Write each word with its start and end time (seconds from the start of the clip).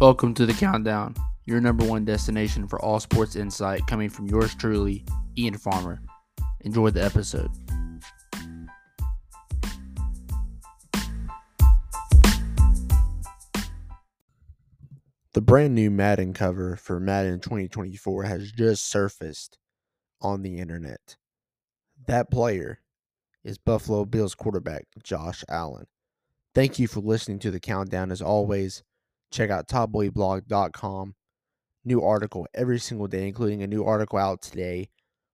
Welcome 0.00 0.32
to 0.34 0.46
the 0.46 0.52
Countdown, 0.52 1.16
your 1.44 1.60
number 1.60 1.84
one 1.84 2.04
destination 2.04 2.68
for 2.68 2.80
all 2.80 3.00
sports 3.00 3.34
insight 3.34 3.84
coming 3.88 4.08
from 4.08 4.28
yours 4.28 4.54
truly, 4.54 5.04
Ian 5.36 5.58
Farmer. 5.58 6.00
Enjoy 6.60 6.90
the 6.90 7.02
episode. 7.02 7.50
The 15.32 15.40
brand 15.40 15.74
new 15.74 15.90
Madden 15.90 16.32
cover 16.32 16.76
for 16.76 17.00
Madden 17.00 17.40
2024 17.40 18.22
has 18.22 18.52
just 18.52 18.88
surfaced 18.88 19.58
on 20.20 20.42
the 20.42 20.58
internet. 20.58 21.16
That 22.06 22.30
player 22.30 22.82
is 23.42 23.58
Buffalo 23.58 24.04
Bills 24.04 24.36
quarterback 24.36 24.86
Josh 25.02 25.42
Allen. 25.48 25.88
Thank 26.54 26.78
you 26.78 26.86
for 26.86 27.00
listening 27.00 27.40
to 27.40 27.50
the 27.50 27.58
countdown. 27.58 28.12
As 28.12 28.22
always, 28.22 28.84
check 29.30 29.50
out 29.50 29.68
topboyblog.com. 29.68 31.14
New 31.84 32.02
article 32.02 32.46
every 32.54 32.78
single 32.78 33.06
day, 33.06 33.26
including 33.26 33.62
a 33.62 33.66
new 33.66 33.84
article 33.84 34.18
out 34.18 34.42
today 34.42 34.90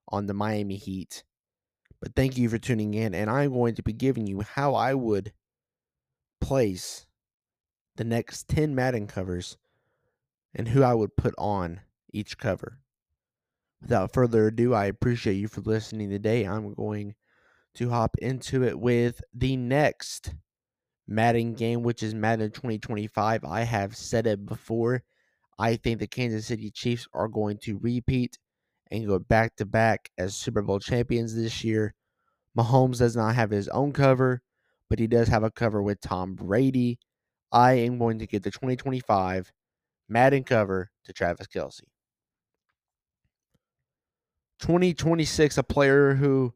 on 0.09 0.27
the 0.27 0.35
Miami 0.35 0.77
Heat. 0.77 1.25
But 2.01 2.15
thank 2.15 2.37
you 2.37 2.49
for 2.49 2.59
tuning 2.59 2.95
in, 2.95 3.15
and 3.15 3.31
I'm 3.31 3.53
going 3.53 3.75
to 3.77 3.83
be 3.83 3.93
giving 3.93 4.27
you 4.27 4.43
how 4.43 4.75
I 4.75 4.95
would 4.95 5.33
place 6.41 7.07
the 7.97 8.05
next 8.05 8.49
10 8.49 8.75
Madden 8.75 9.07
covers 9.07 9.57
and 10.55 10.69
who 10.69 10.83
I 10.83 10.95
would 10.95 11.17
put 11.17 11.35
on 11.39 11.81
each 12.13 12.39
cover. 12.39 12.79
Without 13.81 14.13
further 14.13 14.49
ado, 14.49 14.75
I 14.75 14.87
appreciate 14.87 15.35
you 15.35 15.49
for 15.49 15.61
listening 15.61 16.11
today. 16.11 16.45
I'm 16.45 16.75
going 16.75 17.15
to 17.75 17.91
hop 17.91 18.17
into 18.19 18.63
it 18.63 18.79
with 18.79 19.21
the 19.33 19.57
next 19.57 20.35
Madden 21.07 21.55
game, 21.55 21.83
which 21.83 22.03
is 22.03 22.15
Madden 22.15 22.51
2025. 22.51 23.45
I 23.45 23.63
have 23.63 23.97
said 23.97 24.27
it 24.27 24.47
before. 24.47 25.03
I 25.59 25.77
think 25.77 26.01
the 26.01 26.07
Kansas 26.07 26.47
City 26.47 26.71
Chiefs 26.71 27.07
are 27.13 27.29
going 27.29 27.59
to 27.59 27.79
repeat 27.79 28.39
and 28.91 29.07
go 29.07 29.19
back 29.19 29.57
to 29.57 29.67
back 29.67 30.11
as 30.19 30.35
Super 30.35 30.63
Bowl 30.63 30.81
champions 30.81 31.35
this 31.35 31.63
year. 31.63 31.95
Mahomes 32.57 32.99
does 32.99 33.17
not 33.17 33.35
have 33.35 33.51
his 33.51 33.69
own 33.69 33.93
cover, 33.93 34.43
but 34.89 34.99
he 34.99 35.07
does 35.07 35.29
have 35.29 35.43
a 35.43 35.51
cover 35.51 35.83
with 35.83 36.01
Tom 36.01 36.35
Brady. 36.35 36.99
I 37.53 37.75
am 37.75 37.99
going 37.99 38.19
to 38.19 38.27
get 38.27 38.43
the 38.43 38.51
2025 38.51 39.53
Madden 40.09 40.45
cover 40.45 40.91
to 41.05 41.13
Travis 41.13 41.47
Kelce. 41.47 41.83
2026, 44.61 45.59
a 45.59 45.63
player 45.63 46.15
who 46.15 46.55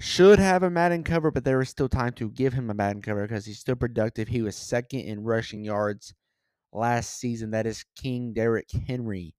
should 0.00 0.38
have 0.38 0.62
a 0.62 0.70
Madden 0.70 1.04
cover, 1.04 1.30
but 1.30 1.44
there 1.44 1.60
is 1.60 1.68
still 1.68 1.88
time 1.88 2.12
to 2.14 2.30
give 2.30 2.52
him 2.52 2.70
a 2.70 2.74
Madden 2.74 3.02
cover 3.02 3.22
because 3.26 3.46
he's 3.46 3.60
still 3.60 3.76
productive. 3.76 4.28
He 4.28 4.42
was 4.42 4.56
second 4.56 5.00
in 5.00 5.22
rushing 5.22 5.64
yards 5.64 6.14
last 6.72 7.18
season. 7.18 7.50
That 7.52 7.66
is 7.66 7.84
King 7.96 8.32
Derrick 8.32 8.70
Henry. 8.86 9.34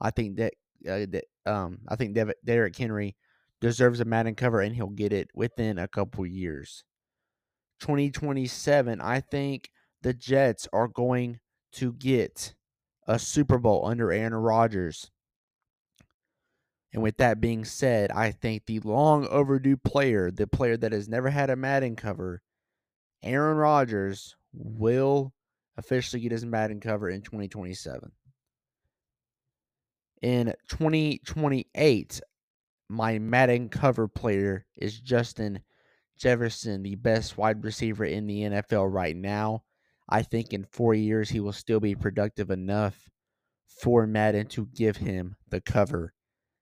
I 0.00 0.10
think 0.10 0.36
that, 0.36 0.54
uh, 0.88 1.06
that 1.10 1.24
um 1.46 1.80
I 1.88 1.96
think 1.96 2.14
Dev- 2.14 2.32
Derrick 2.44 2.76
Henry 2.76 3.16
deserves 3.60 4.00
a 4.00 4.04
Madden 4.04 4.34
cover 4.34 4.60
and 4.60 4.74
he'll 4.74 4.88
get 4.88 5.12
it 5.12 5.28
within 5.34 5.78
a 5.78 5.88
couple 5.88 6.26
years. 6.26 6.84
2027, 7.80 9.00
I 9.00 9.20
think 9.20 9.70
the 10.02 10.14
Jets 10.14 10.68
are 10.72 10.88
going 10.88 11.40
to 11.72 11.92
get 11.94 12.54
a 13.06 13.18
Super 13.18 13.58
Bowl 13.58 13.86
under 13.86 14.12
Aaron 14.12 14.34
Rodgers. 14.34 15.10
And 16.92 17.02
with 17.02 17.18
that 17.18 17.40
being 17.40 17.64
said, 17.64 18.10
I 18.10 18.32
think 18.32 18.66
the 18.66 18.80
long 18.80 19.26
overdue 19.28 19.76
player, 19.76 20.30
the 20.30 20.46
player 20.46 20.76
that 20.76 20.92
has 20.92 21.08
never 21.08 21.30
had 21.30 21.48
a 21.48 21.56
Madden 21.56 21.94
cover, 21.94 22.42
Aaron 23.22 23.56
Rodgers, 23.56 24.36
will 24.52 25.32
officially 25.76 26.20
get 26.20 26.32
his 26.32 26.44
Madden 26.44 26.80
cover 26.80 27.08
in 27.08 27.22
2027. 27.22 28.10
In 30.22 30.52
2028, 30.68 32.20
my 32.88 33.18
Madden 33.18 33.68
cover 33.68 34.08
player 34.08 34.66
is 34.76 35.00
Justin 35.00 35.60
Jefferson, 36.18 36.82
the 36.82 36.96
best 36.96 37.38
wide 37.38 37.64
receiver 37.64 38.04
in 38.04 38.26
the 38.26 38.40
NFL 38.42 38.92
right 38.92 39.16
now. 39.16 39.62
I 40.08 40.22
think 40.22 40.52
in 40.52 40.64
four 40.64 40.92
years 40.94 41.30
he 41.30 41.38
will 41.38 41.52
still 41.52 41.80
be 41.80 41.94
productive 41.94 42.50
enough 42.50 43.08
for 43.66 44.08
Madden 44.08 44.48
to 44.48 44.66
give 44.74 44.96
him 44.96 45.36
the 45.48 45.60
cover 45.60 46.12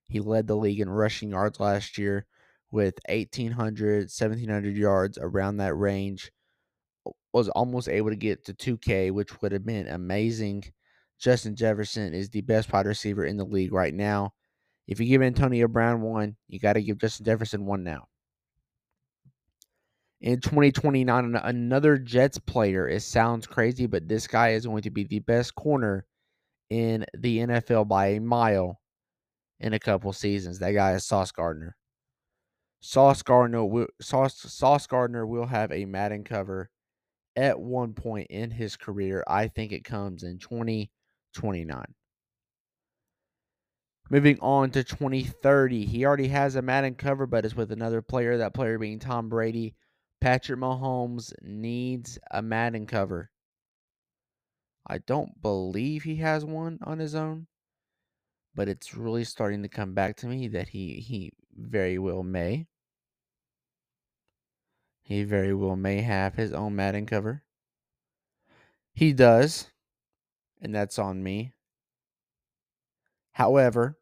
he 0.09 0.21
led 0.21 0.47
the 0.47 0.57
league 0.57 0.81
in 0.81 0.89
rushing 0.89 1.31
yards 1.31 1.61
last 1.61 1.99
year 1.99 2.27
with 2.71 2.99
1,800, 3.09 4.05
1,700 4.05 4.77
yards 4.77 5.19
around 5.19 5.59
that 5.59 5.75
range. 5.75 6.33
Was 7.33 7.49
almost 7.51 7.89
able 7.89 8.11
to 8.11 8.17
get 8.17 8.45
to 8.47 8.55
2K, 8.55 9.13
which 9.13 9.41
would 9.41 9.53
have 9.53 9.65
been 9.65 9.87
amazing. 9.89 10.65
Justin 11.19 11.55
Jefferson 11.55 12.15
is 12.15 12.31
the 12.31 12.41
best 12.41 12.73
wide 12.73 12.87
receiver 12.87 13.25
in 13.25 13.37
the 13.37 13.45
league 13.45 13.73
right 13.73 13.95
now. 13.95 14.33
If 14.87 14.99
you 14.99 15.07
give 15.07 15.23
Antonio 15.23 15.69
Brown 15.69 16.01
one, 16.01 16.37
you 16.49 16.59
got 16.59 16.75
to 16.75 16.83
give 16.83 16.99
Justin 16.99 17.27
Jefferson 17.27 17.67
one 17.67 17.85
now. 17.85 18.09
In 20.21 20.41
2029, 20.41 21.37
another 21.37 21.99
Jets 21.99 22.39
player. 22.39 22.89
It 22.89 23.03
sounds 23.03 23.47
crazy, 23.47 23.87
but 23.87 24.09
this 24.09 24.27
guy 24.27 24.51
is 24.51 24.67
going 24.67 24.83
to 24.83 24.91
be 24.91 25.05
the 25.05 25.21
best 25.21 25.55
corner 25.55 26.07
in 26.71 27.05
the 27.17 27.39
NFL 27.39 27.89
by 27.89 28.09
a 28.09 28.21
mile 28.21 28.81
in 29.61 29.73
a 29.73 29.79
couple 29.79 30.13
seasons. 30.13 30.59
That 30.59 30.73
guy 30.73 30.93
is 30.93 31.05
Sauce 31.05 31.33
Gardner. 31.33 31.77
Sauce 32.81 33.23
Gardner 33.23 33.65
will 33.65 33.89
Sauce, 34.01 34.37
Sauce 34.37 34.87
Gardner 34.87 35.27
will 35.27 35.47
have 35.47 35.73
a 35.73 35.85
Madden 35.85 36.25
cover 36.25 36.71
at 37.35 37.59
one 37.59 37.93
point 37.93 38.29
in 38.31 38.51
his 38.51 38.77
career. 38.77 39.25
I 39.27 39.49
think 39.49 39.73
it 39.73 39.85
comes 39.85 40.23
in 40.23 40.39
2029. 40.39 41.85
Moving 44.11 44.39
on 44.41 44.71
to 44.71 44.85
2030. 44.85 45.85
He 45.85 46.07
already 46.07 46.29
has 46.29 46.57
a 46.57 46.63
Madden 46.63 46.95
cover, 46.95 47.27
but 47.27 47.45
it's 47.45 47.55
with 47.55 47.73
another 47.73 48.01
player, 48.01 48.39
that 48.39 48.55
player 48.55 48.79
being 48.79 48.99
Tom 48.99 49.29
Brady. 49.29 49.75
Patrick 50.21 50.59
Mahomes 50.59 51.33
needs 51.43 52.19
a 52.31 52.41
Madden 52.41 52.87
cover. 52.87 53.31
I 54.87 54.99
don't 54.99 55.41
believe 55.43 56.03
he 56.03 56.17
has 56.17 56.45
one 56.45 56.79
on 56.83 56.99
his 56.99 57.15
own 57.15 57.47
but 58.59 58.69
it's 58.69 58.93
really 58.93 59.23
starting 59.23 59.63
to 59.63 59.69
come 59.69 59.95
back 59.95 60.17
to 60.17 60.27
me 60.27 60.49
that 60.49 60.71
he 60.71 60.95
he 60.95 61.31
very 61.57 61.97
well 61.97 62.25
may. 62.25 62.67
He 65.01 65.23
very 65.23 65.55
well 65.55 65.77
may 65.77 66.03
have 66.03 66.35
his 66.35 66.53
own 66.53 66.75
Madden 66.75 67.07
cover. 67.07 67.45
He 68.93 69.13
does, 69.13 69.71
and 70.61 70.75
that's 70.75 70.99
on 70.99 71.23
me. 71.23 71.53
However, 73.31 73.97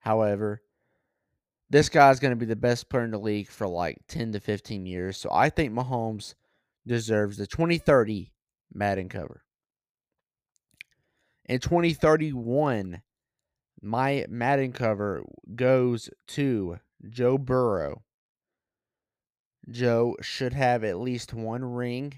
however, 0.00 0.62
this 1.70 1.88
guy's 1.88 2.18
going 2.18 2.32
to 2.32 2.36
be 2.36 2.46
the 2.46 2.56
best 2.56 2.88
player 2.88 3.04
in 3.04 3.12
the 3.12 3.18
league 3.18 3.48
for 3.48 3.68
like 3.68 3.98
10 4.08 4.32
to 4.32 4.40
15 4.40 4.86
years. 4.86 5.16
So 5.16 5.30
I 5.32 5.50
think 5.50 5.72
Mahomes 5.72 6.34
deserves 6.84 7.36
the 7.36 7.46
2030 7.46 8.32
Madden 8.74 9.08
cover. 9.08 9.44
In 11.44 11.60
2031, 11.60 13.02
my 13.82 14.24
Madden 14.28 14.72
cover 14.72 15.24
goes 15.54 16.08
to 16.28 16.78
Joe 17.08 17.36
Burrow. 17.36 18.02
Joe 19.68 20.16
should 20.22 20.52
have 20.52 20.84
at 20.84 21.00
least 21.00 21.34
one 21.34 21.64
ring 21.64 22.14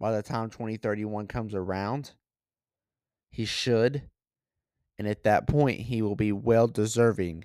by 0.00 0.12
the 0.12 0.22
time 0.22 0.50
2031 0.50 1.26
comes 1.26 1.54
around. 1.54 2.12
He 3.30 3.44
should. 3.44 4.04
And 4.96 5.06
at 5.06 5.24
that 5.24 5.46
point, 5.46 5.80
he 5.80 6.02
will 6.02 6.16
be 6.16 6.32
well 6.32 6.66
deserving 6.66 7.44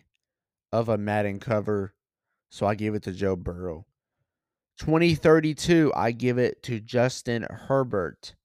of 0.72 0.90
a 0.90 0.97
Madden 0.97 1.40
cover. 1.40 1.94
So 2.50 2.66
I 2.66 2.75
give 2.75 2.95
it 2.95 3.03
to 3.03 3.11
Joe 3.11 3.35
Burrow. 3.35 3.85
2032, 4.79 5.91
I 5.96 6.11
give 6.11 6.37
it 6.40 6.64
to 6.64 6.79
Justin 6.79 7.46
Herbert. 7.49 8.35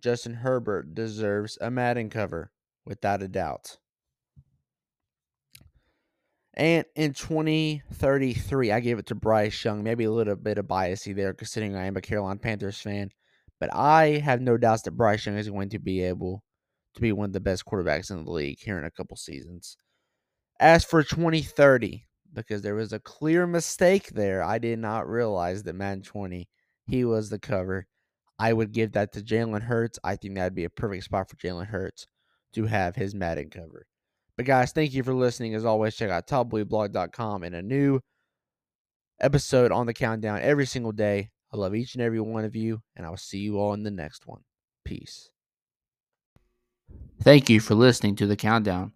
Justin 0.00 0.34
Herbert 0.34 0.94
deserves 0.94 1.58
a 1.60 1.70
Madden 1.70 2.10
cover, 2.10 2.50
without 2.84 3.22
a 3.22 3.28
doubt. 3.28 3.78
And 6.60 6.84
in 6.94 7.14
2033, 7.14 8.70
I 8.70 8.80
gave 8.80 8.98
it 8.98 9.06
to 9.06 9.14
Bryce 9.14 9.64
Young. 9.64 9.82
Maybe 9.82 10.04
a 10.04 10.12
little 10.12 10.36
bit 10.36 10.58
of 10.58 10.66
biasy 10.66 11.16
there, 11.16 11.32
considering 11.32 11.74
I 11.74 11.86
am 11.86 11.96
a 11.96 12.02
Carolina 12.02 12.38
Panthers 12.38 12.78
fan. 12.78 13.12
But 13.58 13.74
I 13.74 14.18
have 14.18 14.42
no 14.42 14.58
doubts 14.58 14.82
that 14.82 14.90
Bryce 14.90 15.24
Young 15.24 15.38
is 15.38 15.48
going 15.48 15.70
to 15.70 15.78
be 15.78 16.02
able 16.02 16.44
to 16.96 17.00
be 17.00 17.12
one 17.12 17.30
of 17.30 17.32
the 17.32 17.40
best 17.40 17.64
quarterbacks 17.64 18.10
in 18.10 18.26
the 18.26 18.30
league 18.30 18.58
here 18.60 18.76
in 18.76 18.84
a 18.84 18.90
couple 18.90 19.16
seasons. 19.16 19.78
As 20.60 20.84
for 20.84 21.02
2030, 21.02 22.04
because 22.30 22.60
there 22.60 22.74
was 22.74 22.92
a 22.92 23.00
clear 23.00 23.46
mistake 23.46 24.08
there, 24.08 24.42
I 24.42 24.58
did 24.58 24.80
not 24.80 25.08
realize 25.08 25.62
that 25.62 25.74
Madden 25.74 26.02
20, 26.02 26.46
he 26.86 27.04
was 27.06 27.30
the 27.30 27.38
cover. 27.38 27.86
I 28.38 28.52
would 28.52 28.72
give 28.72 28.92
that 28.92 29.14
to 29.14 29.22
Jalen 29.22 29.62
Hurts. 29.62 29.98
I 30.04 30.16
think 30.16 30.34
that'd 30.34 30.54
be 30.54 30.64
a 30.64 30.70
perfect 30.70 31.04
spot 31.04 31.30
for 31.30 31.36
Jalen 31.36 31.68
Hurts 31.68 32.06
to 32.52 32.66
have 32.66 32.96
his 32.96 33.14
Madden 33.14 33.48
cover. 33.48 33.86
But 34.40 34.46
guys, 34.46 34.72
thank 34.72 34.94
you 34.94 35.02
for 35.02 35.12
listening. 35.12 35.54
As 35.54 35.66
always, 35.66 35.94
check 35.94 36.08
out 36.08 36.26
topboyblog.com 36.26 37.42
and 37.42 37.54
a 37.54 37.60
new 37.60 38.00
episode 39.20 39.70
on 39.70 39.84
the 39.84 39.92
countdown 39.92 40.40
every 40.40 40.64
single 40.64 40.92
day. 40.92 41.28
I 41.52 41.58
love 41.58 41.74
each 41.74 41.94
and 41.94 42.00
every 42.00 42.20
one 42.20 42.46
of 42.46 42.56
you, 42.56 42.80
and 42.96 43.04
I 43.04 43.10
will 43.10 43.18
see 43.18 43.40
you 43.40 43.58
all 43.58 43.74
in 43.74 43.82
the 43.82 43.90
next 43.90 44.26
one. 44.26 44.40
Peace. 44.82 45.28
Thank 47.22 47.50
you 47.50 47.60
for 47.60 47.74
listening 47.74 48.16
to 48.16 48.26
the 48.26 48.34
countdown. 48.34 48.92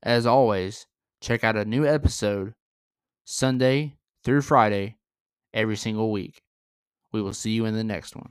As 0.00 0.26
always, 0.26 0.86
check 1.20 1.42
out 1.42 1.56
a 1.56 1.64
new 1.64 1.84
episode 1.84 2.54
Sunday 3.24 3.96
through 4.22 4.42
Friday 4.42 4.94
every 5.52 5.76
single 5.76 6.12
week. 6.12 6.40
We 7.10 7.20
will 7.20 7.32
see 7.32 7.50
you 7.50 7.64
in 7.64 7.74
the 7.74 7.82
next 7.82 8.14
one. 8.14 8.30